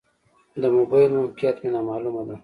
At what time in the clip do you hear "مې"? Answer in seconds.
1.61-1.69